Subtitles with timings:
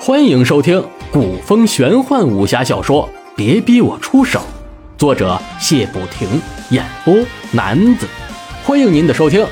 [0.00, 4.40] 欢迎收听古风玄幻武侠小说《别逼我出手》，
[4.98, 6.28] 作者谢不停，
[6.70, 7.14] 演播
[7.50, 8.06] 男子。
[8.64, 9.46] 欢迎您的收听。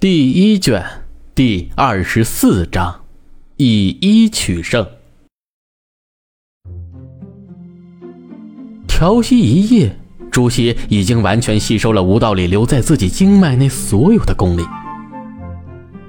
[0.00, 0.84] 第一卷
[1.38, 3.02] 第二十四章，
[3.58, 4.84] 以一取胜。
[8.88, 9.96] 调息一夜，
[10.32, 14.64] 朱熹已经完全吸收了吴道里留在自己经脉内所有的功力。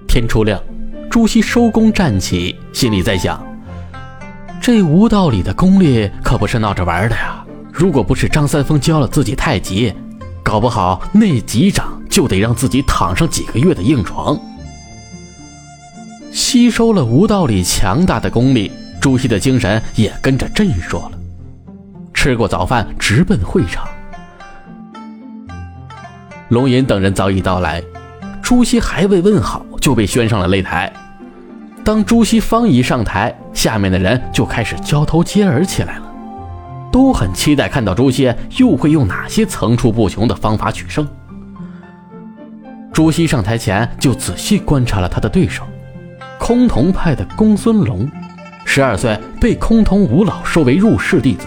[0.07, 0.59] 天初亮，
[1.11, 3.39] 朱熹收工站起，心里在想：
[4.59, 7.45] 这吴道里的功力可不是闹着玩的呀！
[7.71, 9.93] 如果不是张三丰教了自己太极，
[10.43, 11.95] 搞不好那几掌。
[12.09, 14.35] 就得让自己躺上几个月的硬床。
[16.31, 21.17] 吸收了吴道里强大的功力，朱熹的精神也跟着振弱了。
[22.13, 23.87] 吃过早饭，直奔会场。
[26.49, 27.81] 龙吟等人早已到来，
[28.41, 30.91] 朱熹还未问好，就被宣上了擂台。
[31.84, 36.11] 当朱熹方一上台，下面的人就开始交头接耳起来了，
[36.91, 41.07] 都很期待看到朱熹又会用哪些层出不穷的方法取胜。
[42.91, 45.63] 朱熹上台前就仔细观察了他的对手，
[46.40, 48.09] 崆峒派的公孙龙，
[48.65, 51.45] 十二岁被崆峒五老收为入室弟子，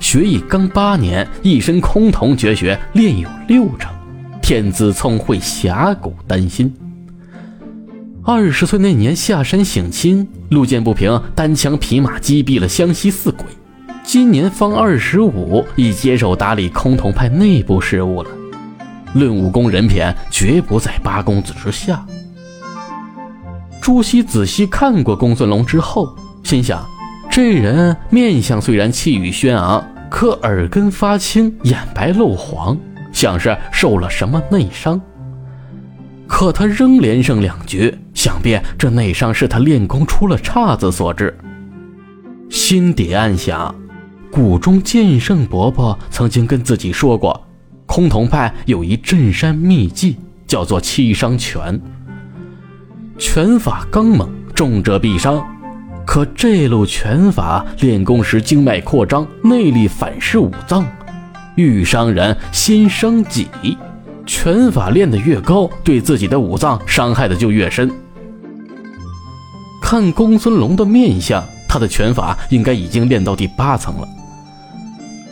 [0.00, 3.92] 学艺刚八年，一身崆峒绝学练有六成，
[4.42, 6.74] 天资聪慧，侠骨丹心。
[8.24, 13.46] 二十岁那年下山省亲，路见不平，单枪匹马击毙了湘西四鬼。
[14.02, 18.30] 今年方二十五，已接手打理崆峒派内部事务了。
[19.14, 22.04] 论武功人品，绝不在八公子之下。
[23.86, 26.84] 朱熹仔细看过公孙龙之后，心想：
[27.30, 32.76] 这人面相虽然气宇轩昂，可耳根发青，眼白露黄，
[33.12, 35.00] 像是受了什么内伤。
[36.26, 41.38] 可他仍连胜两局，想必这内伤是他练功出了岔子所致。
[42.50, 43.72] 心底暗想：
[44.32, 47.40] 谷中剑圣伯伯曾经跟自己说过。
[47.86, 51.80] 崆峒派有一镇山秘技，叫做七伤拳。
[53.18, 55.42] 拳法刚猛，重者必伤。
[56.06, 60.86] 可这路拳法练功时经脉扩张，内力反噬五脏，
[61.54, 63.48] 遇伤人先伤己。
[64.26, 67.90] 拳法练得越高，对自己的五脏伤害的就越深。
[69.80, 74.06] 看公孙龙的面相，他的拳法应该已经练到第八层了。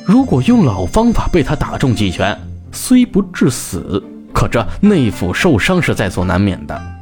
[0.04, 2.38] 如果用老方法被他打中几拳，
[2.72, 4.02] 虽不致死，
[4.32, 6.93] 可这内腑受伤是在所难免的。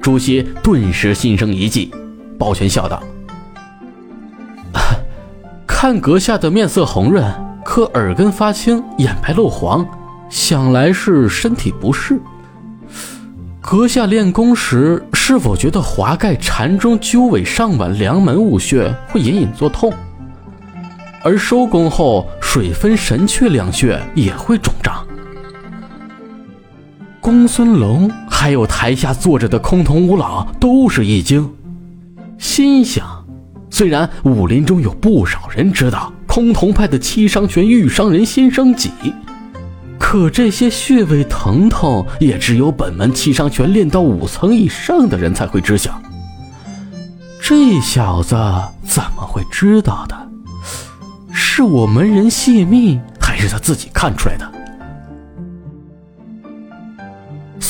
[0.00, 1.92] 朱熹顿时心生一计，
[2.38, 3.02] 抱拳笑道
[5.66, 7.24] ：“看阁下的面色红润，
[7.64, 9.86] 可耳根发青，眼白露黄，
[10.30, 12.20] 想来是身体不适。
[13.60, 19.92] 阁下练功时，是否觉得华盖、禅中、鸠尾、上脘、梁门五穴会隐隐作痛？”
[21.22, 25.04] 而收工后，水分神阙两穴也会肿胀。
[27.20, 31.52] 公孙龙还有台下坐着的崆峒五老都是一惊，
[32.38, 33.04] 心想：
[33.68, 38.92] 虽然武林中有不少人知道崆峒派的七伤拳欲伤人心伤己，
[39.98, 46.00] 可这些穴位疼痛也只有本门七伤拳练到五层以上的人才会知晓。
[47.42, 48.36] 这小子
[48.84, 50.16] 怎么会知道的？
[51.32, 54.48] 是我门人泄密，还是他自己看出来的？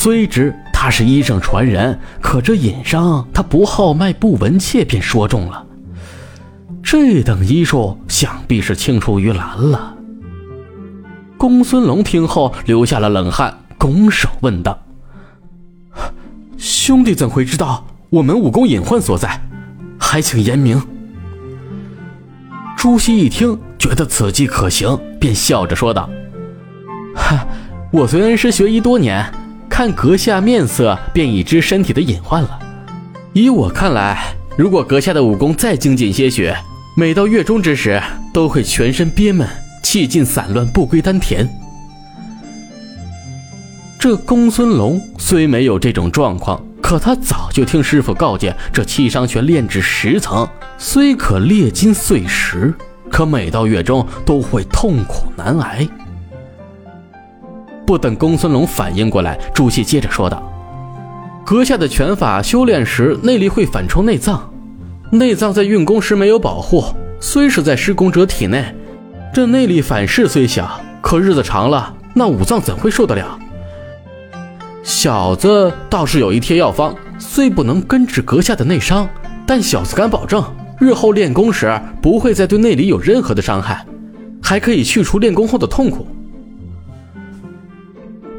[0.01, 5.65] 虽知他是医圣传人，可这隐伤他不好脉不闻切便说中了，
[6.81, 9.93] 这等医术想必是青出于蓝了。
[11.37, 14.79] 公孙龙听后流下了冷汗，拱手问道
[16.57, 19.41] ：“兄弟怎会知道我们武功隐患所在？
[19.99, 20.81] 还请言明。”
[22.77, 23.59] 朱熹一听。
[23.77, 26.09] 觉得此计可行，便笑着说道
[27.15, 27.45] ：“哈，
[27.91, 29.25] 我随恩师学医多年，
[29.79, 32.59] 看阁下面色，便已知身体的隐患了。
[33.31, 36.53] 以我看来，如果阁下的武功再精进些许，
[36.97, 37.97] 每到月中之时，
[38.33, 39.47] 都会全身憋闷，
[39.81, 41.47] 气尽散乱，不归丹田。”
[43.97, 50.45] 这公孙龙虽没有这种状况，可他早就听师傅告诫，这七伤拳练至十层，
[50.77, 52.73] 虽可裂筋碎石。
[53.09, 55.87] 可每到月中都会痛苦难挨。
[57.89, 60.43] 不等公孙龙反应过来，朱熹接着说道
[61.43, 64.47] ：“阁下的拳法修炼时内力会反冲内脏，
[65.09, 66.83] 内脏在运功时没有保护，
[67.19, 68.63] 虽是在施工者体内，
[69.33, 73.39] 这内力反噬虽小，可日子长了，那五脏怎会受得了？
[74.83, 79.09] 小子倒是有一贴药方，虽不能根治阁下的内伤，
[79.47, 80.43] 但小子敢保证，
[80.79, 83.83] 日后练功时不会再对内里有任何的伤害，
[84.43, 86.05] 还可以去除练功后的痛苦。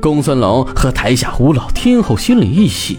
[0.00, 2.98] 公孙龙和台下五老听后心里一喜，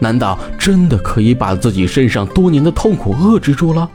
[0.00, 3.88] 难道真的可以把自己身上多年的痛苦遏制住了？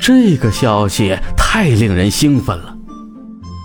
[0.00, 2.76] 这个消息太令人兴奋了。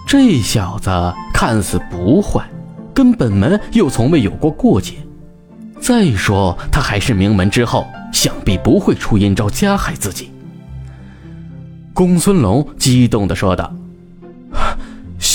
[0.07, 0.89] 这小子
[1.33, 2.47] 看似不坏。
[2.91, 4.95] 跟本门又从未有过过节，
[5.79, 10.29] 再说他还是名门之后，想必不会出阴招加害自己。
[11.93, 13.73] 公孙龙激动地说道：“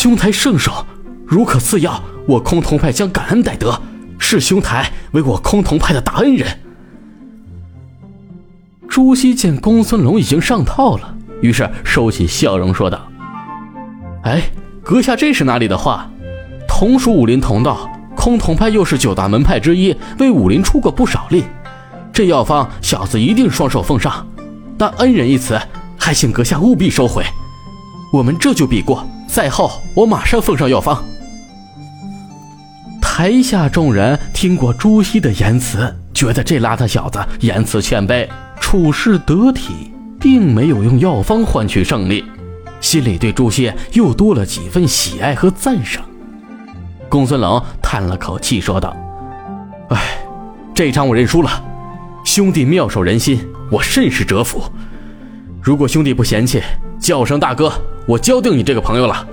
[0.04, 0.84] 兄台圣手，
[1.26, 1.98] 如可赐药，
[2.28, 3.80] 我崆峒派将感恩戴德，
[4.18, 6.46] 视兄台为我崆峒派的大恩人。”
[8.86, 13.00] 朱熹见公孙龙已经上套了，于是收起笑容说道
[14.24, 14.42] ：“哎，
[14.82, 16.10] 阁下这是哪里的话？”
[16.68, 21.44] 同属武林同道，崆峒派又是九大门派之一，为武林出过不少力。
[22.12, 24.26] 这药方，小子一定双手奉上。
[24.76, 25.58] 但“恩人”一词，
[25.96, 27.24] 还请阁下务必收回。
[28.12, 29.02] 我们这就比过，
[29.34, 31.02] 赛后我马上奉上药方。
[33.02, 38.28] 台下众人听过朱熹的言辞，觉得这邋遢小子言辞谦卑，
[38.60, 42.24] 处事得体，并没有用药方换取胜利，
[42.80, 46.04] 心里对朱熹又多了几分喜爱和赞赏。
[47.08, 48.96] 公孙冷叹了口气，说道
[49.90, 50.16] ：“哎，
[50.72, 51.50] 这场我认输了。
[52.24, 54.62] 兄弟妙手仁心，我甚是折服。
[55.60, 56.62] 如果兄弟不嫌弃，
[57.00, 57.72] 叫声大哥，
[58.06, 59.26] 我交定你这个朋友了。”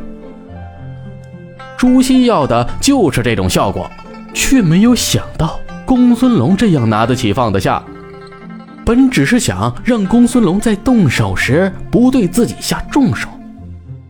[1.77, 3.89] 朱熹要的就是这种效果，
[4.33, 7.83] 却没有想到公孙龙这样拿得起放得下。
[8.85, 13.29] 本只是想让公孙龙在动手时不对自己下重手，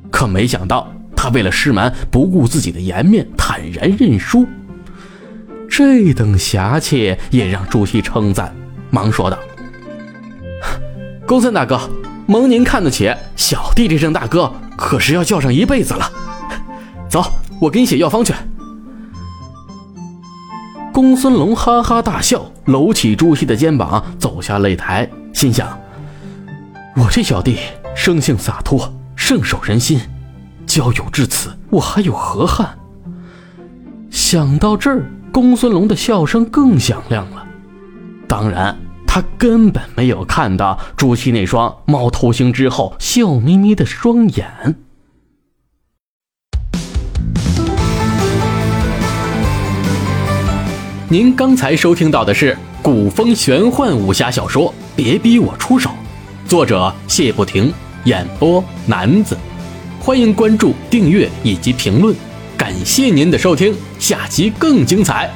[0.10, 0.88] 可没想到。
[1.16, 4.48] 他为了师门，不顾自己的颜面，坦然认输。
[5.69, 8.52] 这等侠气也让朱熹称赞，
[8.90, 9.38] 忙说道
[11.28, 11.80] ：“公孙大哥，
[12.31, 16.10] 蒙您看得起，小弟这声大哥可是要叫上一辈子了。
[17.10, 17.22] 走，
[17.60, 18.33] 我给你写药方去。”
[20.94, 25.78] 公孙龙哈哈大笑，搂起朱熹的肩膀，走下擂台，心想
[26.95, 27.57] ：“我这小弟
[27.94, 30.00] 生性洒脱，胜守人心。”
[30.66, 32.77] 交友至此，我还有何憾？
[34.10, 35.04] 想到这儿，
[35.34, 37.45] 公孙龙的笑声更响亮了。
[38.25, 38.77] 当然，
[39.13, 44.78] 他根本没有看到朱熹那双猫头鹰之后笑眯眯的双眼。
[51.10, 55.90] 您刚才收听到的是古风玄幻武侠小说《别逼我出手》，
[56.48, 57.74] 作者谢不停，
[58.06, 59.38] 演播男子。
[60.00, 62.16] 欢迎关注、订阅以及评论，
[62.58, 65.30] 感谢您的收听，下期更精彩。